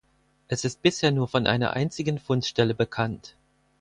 Es 0.47 0.65
ist 0.65 0.81
bisher 0.81 1.11
nur 1.11 1.27
von 1.27 1.45
einer 1.45 1.73
einzigen 1.73 2.17
Fundstelle 2.17 2.73
bekannt. 2.73 3.35